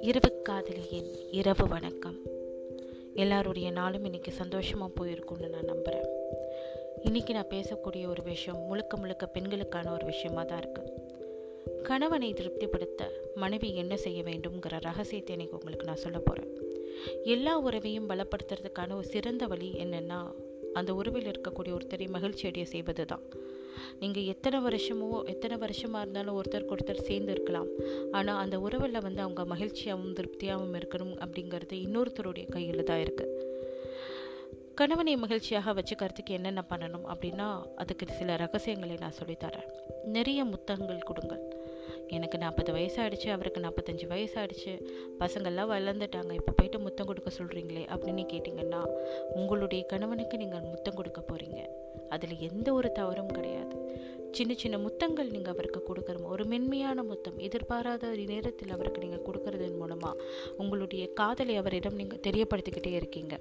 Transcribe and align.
இரவு 0.00 0.42
காதலியின் 0.42 1.30
இரவு 1.30 1.68
வணக்கம். 1.68 2.16
எல்லாருடைய 3.14 3.70
நாளும் 3.70 4.04
இன்னைக்கு 4.04 4.32
சந்தோஷமாக 4.32 5.04
போயிருக்கும்னு 5.04 5.48
நான் 5.48 5.64
நம்புகிறேன் 5.64 6.08
இன்றைக்கி 7.04 7.32
நான் 7.32 7.50
பேசக்கூடிய 7.50 8.06
ஒரு 8.06 8.22
விஷயம் 8.22 8.58
முழுக்க 8.58 8.96
முழுக்க 8.96 9.26
பெண்களுக்கான 9.26 9.92
ஒரு 9.92 10.04
விஷயமாக 10.04 10.48
தான் 10.48 10.60
இருக்குது 10.60 10.90
கணவனை 11.82 12.32
திருப்திப்படுத்த 12.32 13.10
மனைவி 13.34 13.74
என்ன 13.74 13.96
செய்ய 13.96 14.22
வேண்டும்ங்கிற 14.22 14.80
ரகசியத்தை 14.80 15.34
இன்னைக்கு 15.34 15.56
உங்களுக்கு 15.56 15.86
நான் 15.86 15.96
சொல்ல 15.96 16.18
போகிறேன் 16.18 16.50
எல்லா 17.24 17.58
உறவையும் 17.58 18.08
பலப்படுத்துறதுக்கான 18.08 18.94
ஒரு 18.94 19.04
சிறந்த 19.04 19.46
வழி 19.46 19.72
என்னென்னா 19.72 20.32
அந்த 20.72 20.94
உறவில் 20.94 21.26
இருக்கக்கூடிய 21.26 21.74
ஒருத்தரை 21.74 22.08
மகிழ்ச்சி 22.08 22.48
அடைய 22.48 22.66
செய்வது 22.66 23.04
தான் 23.06 23.41
நீங்கள் 24.00 24.24
எத்தனை 24.24 24.58
வருஷமோ 24.58 25.24
எத்தனை 25.24 25.56
வருஷமாக 25.56 26.02
இருந்தாலும் 26.02 26.40
ஒருத்தருக்கு 26.40 26.74
ஒருத்தர் 26.76 27.06
சேர்ந்து 27.06 27.32
இருக்கலாம் 27.32 27.68
ஆனால் 28.12 28.36
அந்த 28.36 28.60
உறவில் 28.60 29.00
வந்து 29.00 29.22
அவங்க 29.22 29.44
மகிழ்ச்சியாகவும் 29.54 30.12
திருப்தியாகவும் 30.12 30.74
இருக்கணும் 30.74 31.16
அப்படிங்கிறது 31.18 31.76
இன்னொருத்தருடைய 31.86 32.48
கையில் 32.48 32.84
தான் 32.84 33.00
இருக்குது 33.00 33.50
கணவனை 34.74 35.16
மகிழ்ச்சியாக 35.16 35.72
வச்சுக்கிறதுக்கு 35.72 36.30
என்னென்ன 36.30 36.64
பண்ணணும் 36.70 37.06
அப்படின்னா 37.06 37.64
அதுக்கு 37.76 38.06
சில 38.06 38.36
ரகசியங்களை 38.36 38.96
நான் 39.00 39.18
சொல்லித்தரேன். 39.20 39.68
நிறைய 40.04 40.44
முத்தங்கள் 40.44 40.98
கொடுங்கள். 40.98 41.42
எனக்கு 42.08 42.38
நாற்பது 42.38 42.72
வயசாகிடுச்சு 42.72 43.28
அவருக்கு 43.30 43.60
நாற்பத்தஞ்சு 43.60 44.06
வயசாகிடுச்சு 44.06 44.72
பசங்கள்லாம் 45.18 45.70
வளர்ந்துட்டாங்க 45.70 46.32
இப்போ 46.32 46.52
போயிட்டு 46.52 46.78
முத்தம் 46.78 47.06
கொடுக்க 47.06 47.30
சொல்கிறீங்களே 47.38 47.84
அப்படின்னு 47.84 48.24
கேட்டிங்கன்னா 48.32 48.80
உங்களுடைய 49.34 49.86
கணவனுக்கு 49.86 50.36
நீங்கள் 50.36 50.60
முத்தம் 50.60 50.94
கொடுக்க 50.94 51.20
போகிறீங்க 51.20 51.60
அதில் 52.14 52.42
எந்த 52.48 52.68
ஒரு 52.72 52.92
தவறும் 52.92 53.34
கிடையாது. 53.36 53.76
சின்ன 54.36 54.52
சின்ன 54.60 54.76
முத்தங்கள் 54.78 55.32
நீங்கள் 55.34 55.52
அவருக்கு 55.52 55.80
கொடுக்குற 55.88 56.22
ஒரு 56.24 56.44
மென்மையான 56.44 57.02
முத்தம் 57.02 57.38
எதிர்பாராத 57.38 58.10
நேரத்தில் 58.30 58.72
அவருக்கு 58.76 59.02
நீங்கள் 59.04 59.24
கொடுக்கறதன் 59.26 59.76
மூலமாக 59.80 60.22
உங்களுடைய 60.56 61.04
காதலை 61.20 61.56
அவரிடம் 61.56 61.98
நீங்கள் 62.00 62.22
தெரியப்படுத்திக்கிட்டே 62.28 62.92
இருக்கீங்க. 63.00 63.36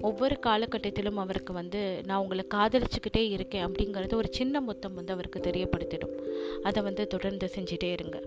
ஒவ்வொரு 0.00 0.36
காலகட்டத்திலும் 0.46 1.20
அவருக்கு 1.24 1.52
வந்து 1.52 1.82
நான் 2.06 2.22
உங்களை 2.22 2.44
காதலிச்சுக்கிட்டே 2.54 3.22
இருக்கேன் 3.36 3.66
அப்படிங்கிறது 3.66 4.20
ஒரு 4.22 4.30
சின்ன 4.30 4.60
முத்தம் 4.60 4.94
வந்து 4.94 5.14
அவருக்கு 5.16 5.46
தெரியப்படுத்திடும். 5.48 6.16
அதை 6.62 6.82
வந்து 6.82 7.06
தொடர்ந்து 7.06 7.48
செஞ்சிட்டே 7.56 7.90
இருங்க. 7.92 8.18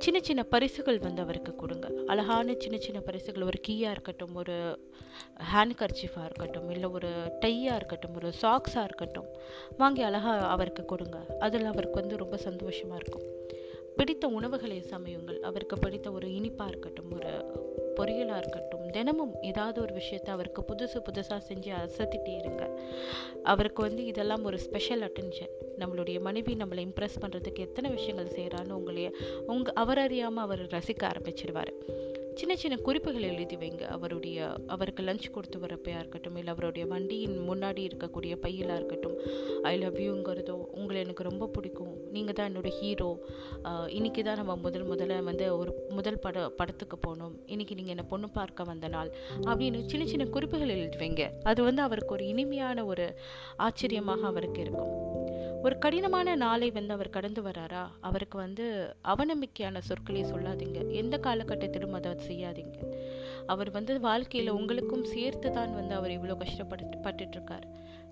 சின்ன 0.00 0.18
சின்ன 0.22 0.42
பரிசுகள் 0.42 0.98
வந்து 0.98 1.22
அவருக்கு 1.22 1.52
கொடுங்க. 1.54 1.88
அழகான 2.06 2.54
சின்ன 2.58 2.78
சின்ன 2.78 3.00
பரிசுகள் 3.00 3.42
ஒரு 3.42 3.60
கீயாக 3.68 3.90
இருக்கட்டும் 3.90 4.34
ஒரு 4.34 4.56
ஹேண்ட் 5.54 5.76
கர்ச்சிஃபாக 5.80 6.24
இருக்கட்டும் 6.24 6.70
இல்லை 6.70 6.88
ஒரு 6.88 7.08
டையாக 7.40 7.76
இருக்கட்டும் 7.76 8.14
ஒரு 8.14 8.32
சாக்ஸாக 8.42 8.84
இருக்கட்டும் 8.84 9.28
வாங்கி 9.78 10.02
அழகாக 10.02 10.46
அவருக்கு 10.46 10.84
கொடுங்க. 10.84 11.18
அதில் 11.38 11.64
அவருக்கு 11.64 12.00
வந்து 12.00 12.16
ரொம்ப 12.16 12.36
சந்தோஷமாக 12.36 13.00
இருக்கும். 13.00 13.26
பிடித்த 13.96 14.26
உணவுகளை 14.26 14.84
சமையுங்கள். 14.90 15.38
அவருக்கு 15.38 15.78
பிடித்த 15.78 16.10
ஒரு 16.10 16.34
இனிப்பாக 16.34 16.70
இருக்கட்டும் 16.70 17.12
ஒரு 17.12 17.30
பொரியலாக 17.96 18.42
இருக்கட்டும் 18.42 18.79
தினமும் 18.90 19.34
ஏதாவது 19.42 19.80
ஒரு 19.80 19.94
விஷயத்த 19.94 20.30
அவருக்கு 20.30 20.64
புதுசு 20.68 21.02
புதுசாக 21.10 21.40
செஞ்சு 21.48 21.70
அசத்திட்டே 21.86 22.36
இருங்க. 22.38 22.80
அவருக்கு 23.42 23.82
வந்து 23.82 24.04
இதெல்லாம் 24.04 24.44
ஒரு 24.44 24.58
ஸ்பெஷல் 24.58 25.00
அட்டென்ஷன் 25.00 25.50
நம்மளுடைய 25.78 26.20
மனைவி 26.20 26.54
நம்மளை 26.54 26.88
இம்ப்ரெஸ் 26.88 27.20
பண்ணுறதுக்கு 27.20 27.58
எத்தனை 27.58 27.90
விஷயங்கள் 27.90 28.26
செய்கிறான்னு 28.26 28.72
உங்களைய 28.72 29.12
உங்கள் 29.46 29.74
அவர் 29.74 29.98
அறியாமல் 29.98 30.44
அவர் 30.44 30.62
ரசிக்க 30.66 31.02
ஆரம்பிச்சிடுவார் 31.02 31.72
சின்ன 32.38 32.52
சின்ன 32.62 32.76
குறிப்புகள் 32.86 33.26
எழுதி 33.30 33.56
வைங்க. 33.60 33.84
அவருடைய 33.96 34.38
அவருக்கு 34.74 35.02
லஞ்ச் 35.08 35.26
கொடுத்து 35.34 35.58
வரப்பையாக 35.64 36.00
இருக்கட்டும் 36.02 36.36
இல்லை 36.40 36.52
அவருடைய 36.54 36.84
வண்டியின் 36.92 37.36
முன்னாடி 37.48 37.82
இருக்கக்கூடிய 37.88 38.32
பையிலாக 38.44 38.78
இருக்கட்டும் 38.80 39.16
ஐ 39.70 39.72
லவ் 39.82 39.98
யூங்கிறதோ 40.06 40.56
உங்களை 40.78 40.98
எனக்கு 41.04 41.28
ரொம்ப 41.28 41.48
பிடிக்கும். 41.56 41.92
நீங்கள் 42.16 42.36
தான் 42.38 42.48
என்னோடய 42.50 42.72
ஹீரோ 42.78 43.10
இன்றைக்கி 43.98 44.24
தான் 44.28 44.40
நம்ம 44.42 44.56
முதல் 44.66 44.86
முதல்ல 44.92 45.18
வந்து 45.30 45.46
ஒரு 45.58 45.72
முதல் 45.98 46.20
பட 46.24 46.46
படத்துக்கு 46.60 46.98
போகணும் 47.06 47.34
இன்றைக்கி 47.54 47.76
நீங்கள் 47.80 47.94
என்னை 47.96 48.06
பொண்ணு 48.14 48.30
பார்க்க 48.38 48.70
வந்த 48.72 48.88
நாள் 48.96 49.12
அப்படின்னு 49.50 49.80
சின்ன 49.92 50.06
சின்ன 50.12 50.26
குறிப்புகள் 50.36 50.74
எழுதி 50.78 50.98
வைங்க. 51.04 51.26
அது 51.52 51.60
வந்து 51.68 51.82
அவருக்கு 51.88 52.14
ஒரு 52.18 52.26
இனிமையான 52.34 52.84
ஒரு 52.92 53.06
ஆச்சரியமாக 53.68 54.26
அவருக்கு 54.32 54.60
இருக்கும். 54.66 54.92
ஒரு 55.62 55.78
கடினமான 55.78 56.34
நாளை 56.34 56.70
வந்து 56.70 56.92
அவர் 56.92 57.10
கடந்து 57.10 57.42
வராரா? 57.42 57.90
அவருக்கு 58.00 58.38
வந்து 58.38 58.94
அவநம்பிக்கையான 59.04 59.78
சொற்களை 59.78 60.24
சொல்லாதீங்க. 60.24 60.88
எந்த 60.90 61.18
காலகட்டத்திலும் 61.18 61.92
அதை 61.92 62.12
செய்யாதீங்க. 62.12 62.78
அவர் 63.46 63.70
வந்து 63.70 64.00
வாழ்க்கையில் 64.00 64.50
உங்களுக்கும் 64.50 65.04
சேர்த்து 65.04 65.52
தான் 65.52 65.74
வந்து 65.74 65.94
அவர் 65.94 66.10
இவ்வளோ 66.10 66.36
கஷ்டப்பட்டு 66.36 66.98
பட்டுட்ருக்கார் 66.98 67.66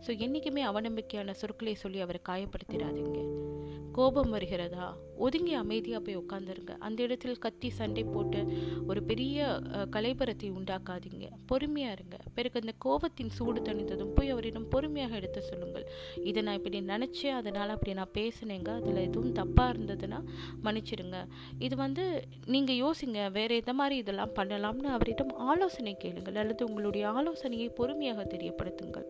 ஸோ 0.06 0.18
என்றைக்குமே 0.18 0.66
அவநம்பிக்கையான 0.66 1.30
சொற்களை 1.30 1.74
சொல்லி 1.74 2.00
அவரை 2.00 2.20
காயப்படுத்திடாதீங்க. 2.28 3.20
கோபம் 3.92 4.30
வருகிறதா? 4.30 4.96
ஒதுங்கி 5.26 5.54
அமைதியாக 5.62 6.00
போய் 6.06 6.18
உட்காந்துருங்க 6.22 6.74
அந்த 6.86 6.98
இடத்தில் 7.06 7.40
கத்தி 7.44 7.68
சண்டை 7.78 8.04
போட்டு 8.14 8.40
ஒரு 8.90 9.00
பெரிய 9.10 9.46
கலைபரத்தை 9.96 10.48
உண்டாக்காதீங்க. 10.58 11.26
பொறுமையாக 11.50 11.96
இருங்க. 11.96 12.16
பிறகு 12.36 12.60
அந்த 12.62 12.74
கோபத்தின் 12.84 13.32
சூடு 13.36 13.60
தணிந்ததும் 13.68 14.12
போய் 14.16 14.32
அவரிடம் 14.34 14.68
பொறுமையாக 14.74 15.18
எடுத்து 15.20 15.42
சொல்லுங்கள். 15.50 15.86
இதை 16.30 16.42
நான் 16.46 16.58
இப்படி 16.60 16.80
நினச்சேன் 16.92 17.36
அதனால் 17.40 17.74
அப்படி 17.76 17.94
நான் 18.00 18.14
பேசினேங்க. 18.18 18.70
அதில் 18.80 19.04
எதுவும் 19.08 19.36
தப்பாக 19.40 19.72
இருந்ததுன்னா 19.74 20.20
மன்னிச்சிடுங்க. 20.66 21.20
இது 21.68 21.76
வந்து 21.84 22.04
நீங்கள் 22.54 22.80
யோசிங்க 22.84 23.30
வேறு 23.38 23.60
எந்த 23.62 23.74
மாதிரி 23.80 23.96
இதெல்லாம் 24.04 24.36
பண்ணலாம்னு 24.38 24.90
அவரிடம் 24.98 25.34
ஆலோசனை 25.52 25.94
கேளுங்கள் 26.04 26.40
அல்லது 26.42 26.62
உங்களுடைய 26.68 27.04
ஆலோசனையை 27.18 27.68
பொறுமையாக 27.80 28.26
தெரியப்படுத்துங்கள். 28.34 29.08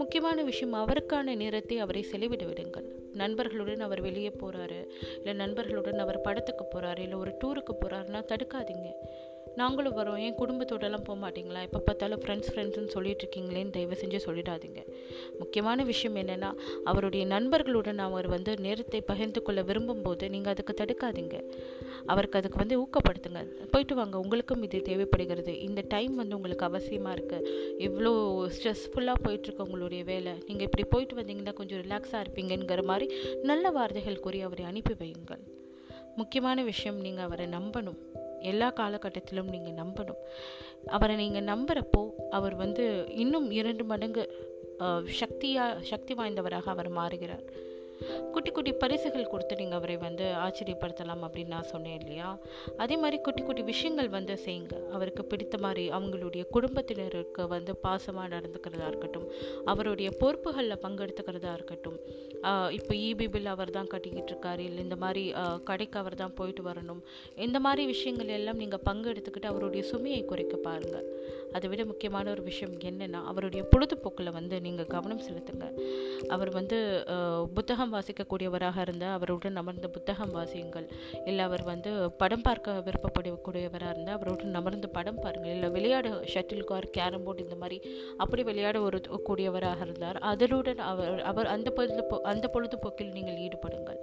முக்கியமான 0.00 0.38
விஷயம் 0.50 0.76
அவருக்கான 0.82 1.34
நேரத்தை 1.42 1.76
அவரை 1.82 2.02
செலவிட 2.12 2.44
விடுங்கள். 2.50 2.86
நண்பர்களுடன் 3.20 3.82
அவர் 3.86 4.00
வெளியே 4.06 4.30
போகிறாரு 4.40 4.78
இல்லை 5.16 5.32
நண்பர்களுடன் 5.32 5.98
அவர் 5.98 6.20
படத்துக்கு 6.20 6.66
போகிறாரு 6.74 6.98
இல்லை 6.98 7.18
ஒரு 7.18 7.32
டூருக்கு 7.44 7.72
போகிறாருன்னா 7.72 8.20
தடுக்காதீங்க. 8.32 8.90
நாங்களும் 9.56 9.96
வரோம். 9.98 10.18
என் 10.18 10.38
குடும்பத்தோடலாம் 10.40 11.04
போக 11.04 11.16
மாட்டிங்களா? 11.24 11.60
எப்போ 11.62 11.78
பார்த்தாலும் 11.78 12.20
ஃப்ரெண்ட்ஸ் 12.20 12.50
ஃப்ரெண்ட்ஸ்னு 12.52 12.92
சொல்லிட்டு 12.94 13.22
இருக்கீங்களேன்னு 13.24 13.70
தயவு 13.70 13.96
செஞ்சு 14.02 14.18
சொல்லிடாதீங்க. 14.26 14.80
முக்கியமான 15.38 15.82
விஷயம் 15.82 16.16
என்னென்னா 16.16 16.50
அவருடைய 16.84 17.26
நண்பர்களுடன் 17.26 17.98
அவர் 17.98 18.28
வந்து 18.28 18.56
நேரத்தை 18.58 19.00
பகிர்ந்து 19.00 19.42
கொள்ள 19.42 19.62
விரும்பும் 19.62 20.02
போது 20.02 20.30
நீங்கள் 20.30 20.52
அதுக்கு 20.52 20.74
தடுக்காதீங்க. 20.80 21.38
அவருக்கு 22.06 22.38
அதுக்கு 22.38 22.58
வந்து 22.58 22.78
ஊக்கப்படுத்துங்க. 22.82 23.42
போயிட்டு 23.70 23.94
வாங்க 23.94 24.18
உங்களுக்கும் 24.18 24.62
இது 24.62 24.82
தேவைப்படுகிறது. 24.82 25.60
இந்த 25.60 25.82
டைம் 25.88 26.14
வந்து 26.14 26.36
உங்களுக்கு 26.36 26.68
அவசியமாக 26.70 27.16
இருக்குது 27.16 27.50
இவ்வளோ 27.78 28.12
ஸ்ட்ரெஸ்ஃபுல்லாக 28.56 29.24
போயிட்டுருக்கு 29.26 29.66
உங்களுடைய 29.66 30.04
வேலை. 30.04 30.32
நீங்கள் 30.46 30.66
இப்படி 30.70 30.84
போயிட்டு 30.84 31.16
வந்தீங்கன்னா 31.22 31.52
கொஞ்சம் 31.52 31.80
ரிலாக்ஸாக 31.80 32.24
இருப்பீங்கிற 32.24 32.84
மாதிரி 32.84 33.08
நல்ல 33.42 33.70
வார்த்தைகள் 33.70 34.20
கூறி 34.20 34.40
அவரை 34.40 34.64
அனுப்பி 34.64 34.94
வையுங்கள். 35.04 35.44
முக்கியமான 36.16 36.62
விஷயம் 36.62 36.96
நீங்கள் 36.96 37.24
அவரை 37.24 37.46
நம்பணும். 37.46 38.00
எல்லா 38.52 38.68
காலகட்டத்திலும் 38.80 39.52
நீங்கள் 39.54 39.78
நம்பணும். 39.82 40.20
அவரை 40.96 41.14
நீங்கள் 41.22 41.48
நம்புகிறப்போ 41.52 42.02
அவர் 42.38 42.54
வந்து 42.62 42.84
இன்னும் 43.24 43.48
இரண்டு 43.60 43.84
மடங்கு 43.92 44.24
சக்தியாக 45.20 45.82
சக்தி 45.90 46.12
வாய்ந்தவராக 46.14 46.70
அவர் 46.74 46.90
மாறுகிறார். 46.98 47.44
குட்டி 48.34 48.50
குட்டி 48.50 48.72
பரிசுகள் 48.82 49.30
கொடுத்து 49.32 49.54
நீங்கள் 49.60 49.78
அவரை 49.78 49.96
வந்து 50.04 50.24
ஆச்சரியப்படுத்தலாம் 50.44 51.22
அப்படின்னு 51.26 51.54
நான் 51.56 51.68
சொன்னேன் 51.72 51.96
இல்லையா? 52.00 52.28
அதே 52.82 52.96
மாதிரி 53.02 53.18
குட்டி 53.26 53.42
குட்டி 53.42 53.62
விஷயங்கள் 53.70 54.10
வந்து 54.16 54.34
செய்யுங்க. 54.44 54.74
அவருக்கு 54.96 55.24
பிடித்த 55.32 55.58
மாதிரி 55.64 55.84
அவங்களுடைய 55.98 56.44
குடும்பத்தினருக்கு 56.56 57.44
வந்து 57.54 57.74
பாசமாக 57.86 58.28
நடந்துக்கிறதா 58.34 58.88
இருக்கட்டும் 58.92 59.26
அவருடைய 59.72 60.10
பொறுப்புகளில் 60.22 60.82
பங்கெடுத்துக்கிறதா 60.84 61.52
இருக்கட்டும் 61.58 61.98
இப்போ 62.78 62.92
இபி 63.08 63.26
பில் 63.34 63.52
அவர் 63.52 63.76
தான் 63.76 63.90
கட்டிக்கிட்டு 63.92 64.32
இருக்காரு 64.32 64.62
இல்லை 64.68 64.80
இந்த 64.86 64.96
மாதிரி 65.04 65.22
கடைக்கு 65.68 65.96
அவர் 66.02 66.20
தான் 66.22 66.34
போயிட்டு 66.40 66.62
வரணும் 66.70 67.00
இந்த 67.46 67.58
மாதிரி 67.66 67.82
விஷயங்கள் 67.92 68.34
எல்லாம் 68.38 68.60
நீங்கள் 68.62 68.84
பங்கெடுத்துக்கிட்டு 68.88 69.52
அவருடைய 69.52 69.84
சுமையை 69.92 70.22
குறைக்க 70.24 70.56
பாருங்கள் 70.66 71.06
அதை 71.56 71.66
விட 71.70 71.82
முக்கியமான 71.90 72.30
ஒரு 72.34 72.42
விஷயம் 72.50 72.74
என்னென்னா 72.90 73.20
அவருடைய 73.30 73.62
பொழுதுபோக்கில் 73.72 74.36
வந்து 74.36 74.56
நீங்கள் 74.60 74.90
கவனம் 74.94 75.24
செலுத்துங்க. 75.26 75.66
அவர் 76.34 76.50
வந்து 76.58 76.78
புத்தகம் 77.56 77.83
புத்தகம் 77.84 77.96
வாசிக்கக்கூடியவராக 78.00 78.76
இருந்தால் 78.84 79.14
அவருடன் 79.16 79.58
அமர்ந்து 79.60 79.88
புத்தகம் 79.94 80.30
வாசியுங்கள். 80.36 80.86
இல்லை 81.28 81.42
அவர் 81.48 81.64
வந்து 81.70 81.90
படம் 82.20 82.44
பார்க்க 82.46 82.76
விருப்பப்படக்கூடியவராக 82.86 83.90
இருந்தால் 83.94 84.16
அவருடன் 84.18 84.56
அமர்ந்து 84.60 84.88
படம் 84.94 85.20
பாருங்கள். 85.24 85.52
இல்லை 85.56 85.68
விளையாட 85.74 86.12
ஷட்டில் 86.34 86.64
கார் 86.70 86.86
கேரம் 86.96 87.24
போர்டு 87.26 87.44
இந்த 87.46 87.56
மாதிரி 87.62 87.78
அப்படி 88.22 88.44
விளையாட 88.50 88.80
ஒரு 88.86 89.00
கூடியவராக 89.28 89.82
இருந்தார். 89.86 90.20
அதனுடன் 90.30 90.80
அவர் 90.92 91.20
அவர் 91.32 91.50
அந்த 91.54 91.70
பொழுது 91.78 92.06
அந்த 92.32 92.48
பொழுதுபோக்கில் 92.54 93.12
நீங்கள் 93.18 93.38
ஈடுபடுங்கள். 93.46 94.00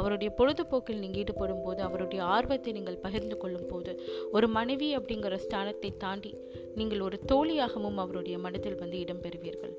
அவருடைய 0.00 0.32
பொழுதுபோக்கில் 0.40 1.02
நீங்கள் 1.04 1.22
ஈடுபடும் 1.24 1.64
போது 1.66 1.82
அவருடைய 1.88 2.22
ஆர்வத்தை 2.36 2.76
நீங்கள் 2.80 3.02
பகிர்ந்து 3.06 3.38
கொள்ளும் 3.44 3.68
போது 3.72 3.94
ஒரு 4.36 4.48
மனைவி 4.58 4.90
அப்படிங்கிற 5.00 5.40
ஸ்தானத்தை 5.46 5.92
தாண்டி 6.04 6.34
நீங்கள் 6.80 7.06
ஒரு 7.08 7.18
தோழியாகவும் 7.32 8.00
அவருடைய 8.04 8.36
மனதில் 8.46 8.80
வந்து 8.84 8.98
இடம்பெறுவீர்கள் 9.06 9.74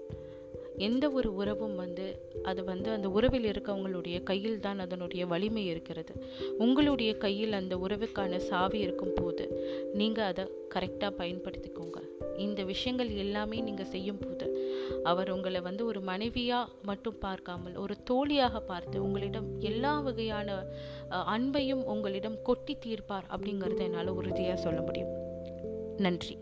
எந்த 0.77 1.09
ஒரு 1.09 1.35
உறவும் 1.35 1.75
வந்து 1.75 2.31
அது 2.43 2.63
வந்து 2.63 2.91
அந்த 2.91 3.09
உறவில் 3.09 3.51
இருக்கவங்களுடைய 3.51 4.23
கையில் 4.23 4.59
தான் 4.59 4.79
அதனுடைய 4.79 5.25
வலிமை 5.25 5.65
இருக்கிறது. 5.65 6.23
உங்களுடைய 6.57 7.17
கையில் 7.17 7.53
அந்த 7.53 7.77
உறவுக்கான 7.77 8.37
சாவி 8.37 8.79
இருக்கும் 8.79 9.13
போது 9.15 9.63
நீங்கள் 9.93 10.25
அதை 10.25 10.51
கரெக்டாக 10.75 11.11
பயன்படுத்திக்கோங்க. 11.17 11.99
இந்த 12.37 12.63
விஷயங்கள் 12.63 13.09
எல்லாமே 13.09 13.59
நீங்கள் 13.59 13.85
செய்யும் 13.85 14.19
போது 14.19 14.71
அவர் 15.03 15.31
உங்களை 15.31 15.61
வந்து 15.61 15.85
ஒரு 15.85 16.01
மனைவியாக 16.01 16.71
மட்டும் 16.83 17.17
பார்க்காமல் 17.19 17.75
ஒரு 17.75 17.95
தோழியாக 18.03 18.59
பார்த்து 18.59 19.03
உங்களிடம் 19.03 19.59
எல்லா 19.59 19.99
வகையான 19.99 20.65
அன்பையும் 21.09 21.83
உங்களிடம் 21.83 22.41
கொட்டி 22.41 22.77
தீர்ப்பார் 22.85 23.29
அப்படிங்கிறத 23.29 23.77
என்னால் 23.77 24.07
உறுதியாக 24.07 24.61
சொல்ல 24.61 24.81
முடியும். 24.81 25.13
நன்றி. 25.97 26.37